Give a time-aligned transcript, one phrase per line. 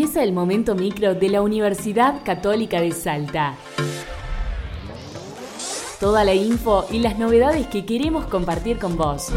[0.00, 3.54] Empieza el momento micro de la Universidad Católica de Salta.
[6.00, 9.28] Toda la info y las novedades que queremos compartir con vos.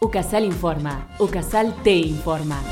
[0.00, 1.08] Ucasal informa.
[1.18, 2.62] Ucasal te informa.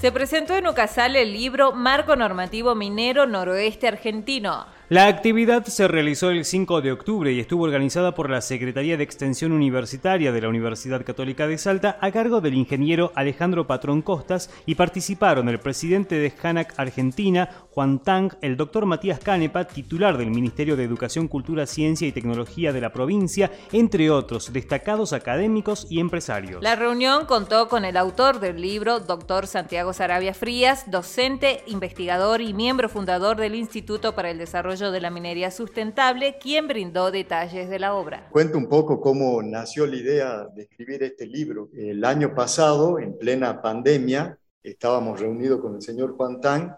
[0.00, 4.66] Se presentó en Ucasal el libro Marco Normativo Minero Noroeste Argentino.
[4.90, 9.04] La actividad se realizó el 5 de octubre y estuvo organizada por la Secretaría de
[9.04, 14.48] Extensión Universitaria de la Universidad Católica de Salta a cargo del ingeniero Alejandro Patrón Costas
[14.64, 20.30] y participaron el presidente de Janac Argentina, Juan Tang, el doctor Matías Canepa, titular del
[20.30, 26.00] Ministerio de Educación, Cultura, Ciencia y Tecnología de la provincia, entre otros destacados académicos y
[26.00, 26.62] empresarios.
[26.62, 32.54] La reunión contó con el autor del libro, doctor Santiago Sarabia Frías, docente, investigador y
[32.54, 37.80] miembro fundador del Instituto para el Desarrollo de la Minería Sustentable, quien brindó detalles de
[37.80, 38.28] la obra.
[38.30, 41.68] Cuento un poco cómo nació la idea de escribir este libro.
[41.74, 46.76] El año pasado, en plena pandemia, estábamos reunidos con el señor Juan Tan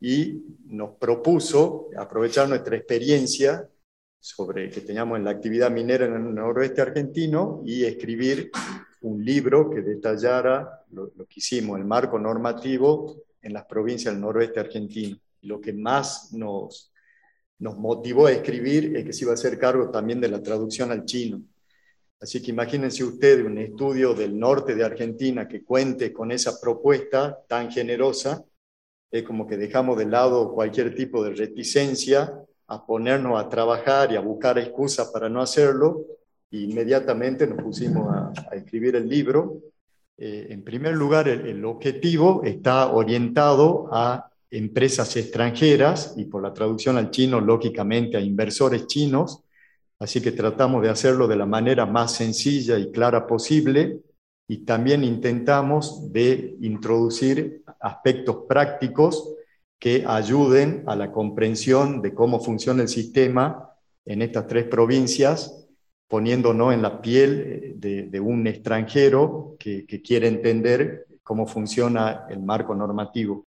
[0.00, 3.68] y nos propuso aprovechar nuestra experiencia
[4.20, 8.52] sobre que teníamos en la actividad minera en el noroeste argentino y escribir
[9.00, 14.20] un libro que detallara lo, lo que hicimos, el marco normativo en las provincias del
[14.20, 15.16] noroeste argentino.
[15.42, 16.92] Lo que más nos,
[17.58, 20.90] nos motivó a escribir es que se iba a hacer cargo también de la traducción
[20.90, 21.42] al chino.
[22.20, 27.38] Así que imagínense ustedes un estudio del norte de Argentina que cuente con esa propuesta
[27.46, 28.44] tan generosa,
[29.10, 32.32] es como que dejamos de lado cualquier tipo de reticencia
[32.68, 36.04] a ponernos a trabajar y a buscar excusas para no hacerlo,
[36.50, 39.60] e inmediatamente nos pusimos a, escribir el libro.
[40.16, 46.96] Eh, en primer lugar, el objetivo está orientado a empresas extranjeras y por la traducción
[46.96, 49.42] al chino, lógicamente, a inversores chinos.
[49.98, 54.00] Así que tratamos de hacerlo de la manera más sencilla y clara posible
[54.48, 59.32] y también intentamos de introducir aspectos prácticos
[59.78, 63.70] que ayuden a la comprensión de cómo funciona el sistema
[64.04, 65.66] en estas tres provincias,
[66.08, 73.46] poniéndonos en la piel de, un extranjero que quiere entender cómo funciona el marco normativo.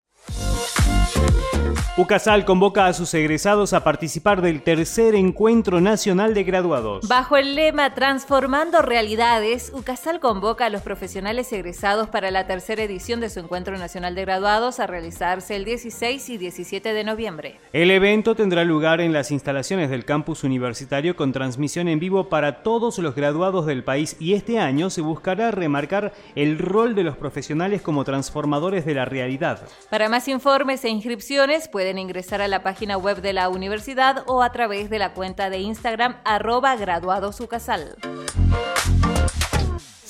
[1.95, 7.07] UCASAL convoca a sus egresados a participar del tercer encuentro nacional de graduados.
[7.07, 13.19] Bajo el lema Transformando Realidades, UCASAL convoca a los profesionales egresados para la tercera edición
[13.19, 17.59] de su encuentro nacional de graduados a realizarse el 16 y 17 de noviembre.
[17.73, 22.63] El evento tendrá lugar en las instalaciones del campus universitario con transmisión en vivo para
[22.63, 27.17] todos los graduados del país y este año se buscará remarcar el rol de los
[27.17, 29.67] profesionales como transformadores de la realidad.
[29.91, 34.43] Para más informes e inscripciones, pueden ingresar a la página web de la universidad o
[34.43, 37.97] a través de la cuenta de Instagram arroba graduadosucasal.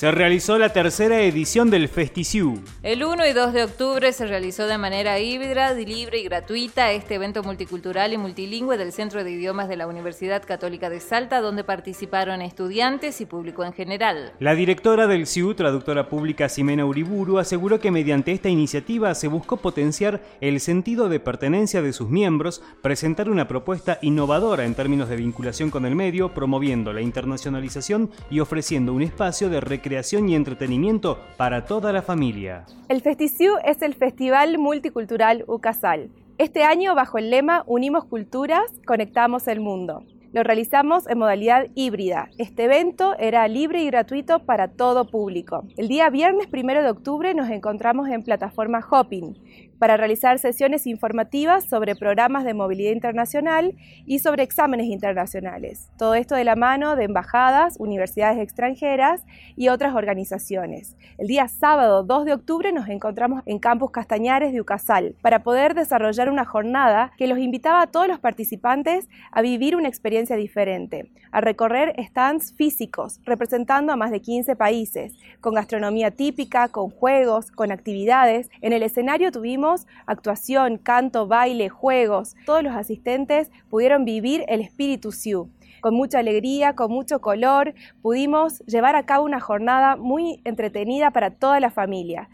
[0.04, 2.60] Se realizó la tercera edición del Festiciu.
[2.82, 7.16] El 1 y 2 de octubre se realizó de manera híbrida, libre y gratuita este
[7.16, 11.64] evento multicultural y multilingüe del Centro de Idiomas de la Universidad Católica de Salta, donde
[11.64, 14.34] participaron estudiantes y público en general.
[14.40, 19.56] La directora del CIU, traductora pública Ximena Uriburu, aseguró que mediante esta iniciativa se buscó
[19.56, 25.16] potenciar el sentido de pertenencia de sus miembros, presentar una propuesta innovadora en términos de
[25.16, 29.93] vinculación con el medio, promoviendo la internacionalización y ofreciendo un espacio de recreación
[30.30, 32.66] y entretenimiento para toda la familia.
[32.90, 36.10] El Festiciu es el Festival Multicultural UCASAL.
[36.40, 40.04] Este año, bajo el lema Unimos Culturas, Conectamos el Mundo.
[40.34, 42.30] Lo realizamos en modalidad híbrida.
[42.40, 45.64] Este evento era libre y gratuito para todo público.
[45.78, 49.36] El día viernes 1 de octubre nos encontramos en plataforma Hopping
[49.80, 53.76] para realizar sesiones informativas sobre programas de movilidad internacional
[54.06, 55.90] y sobre exámenes internacionales.
[55.98, 59.26] Todo esto de la mano de embajadas, universidades extranjeras
[59.56, 60.96] y otras organizaciones.
[61.18, 65.74] El día sábado 2 de octubre nos encontramos en Campus Castañares de Ucasal para poder
[65.74, 71.12] desarrollar una jornada que los invitaba a todos los participantes a vivir una experiencia diferente,
[71.32, 77.52] a recorrer stands físicos representando a más de 15 países, con gastronomía típica, con juegos,
[77.52, 78.50] con actividades.
[78.62, 79.63] En el escenario tuvimos
[80.06, 82.36] actuación, canto, baile, juegos.
[82.46, 85.50] Todos los asistentes pudieron vivir el espíritu Sioux
[85.84, 91.32] con mucha alegría, con mucho color, pudimos llevar a cabo una jornada muy entretenida para
[91.32, 92.30] toda la familia.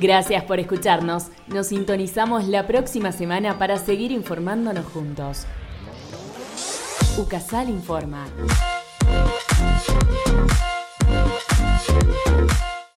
[0.00, 1.28] Gracias por escucharnos.
[1.46, 5.46] Nos sintonizamos la próxima semana para seguir informándonos juntos.
[7.18, 8.26] UCASAL informa.